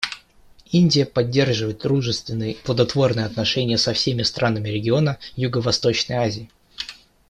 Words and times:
Индия 0.71 1.05
поддерживает 1.05 1.81
дружественные 1.83 2.53
и 2.53 2.57
плодотворные 2.63 3.27
отношения 3.27 3.77
со 3.77 3.93
всеми 3.93 4.23
странами 4.23 4.69
региона 4.69 5.19
Юго-Восточной 5.35 6.15
Азии. 6.15 6.49